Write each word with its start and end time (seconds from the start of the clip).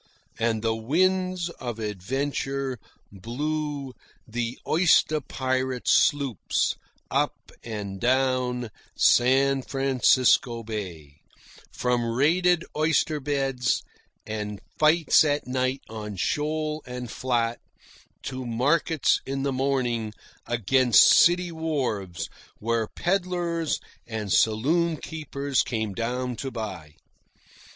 And 0.39 0.63
the 0.63 0.73
winds 0.75 1.49
of 1.59 1.77
adventure 1.77 2.79
blew 3.11 3.93
the 4.27 4.57
oyster 4.65 5.21
pirate 5.21 5.87
sloops 5.87 6.75
up 7.11 7.51
and 7.63 7.99
down 8.01 8.71
San 8.97 9.61
Francisco 9.61 10.63
Bay, 10.63 11.17
from 11.71 12.03
raided 12.11 12.65
oyster 12.75 13.19
beds 13.19 13.83
and 14.25 14.59
fights 14.79 15.23
at 15.23 15.45
night 15.45 15.81
on 15.87 16.15
shoal 16.15 16.81
and 16.87 17.11
flat, 17.11 17.59
to 18.23 18.43
markets 18.43 19.21
in 19.27 19.43
the 19.43 19.53
morning 19.53 20.13
against 20.47 21.03
city 21.09 21.51
wharves, 21.51 22.27
where 22.57 22.87
peddlers 22.87 23.79
and 24.07 24.31
saloon 24.33 24.97
keepers 24.97 25.61
came 25.61 25.93
down 25.93 26.35
to 26.37 26.49
buy. 26.49 26.95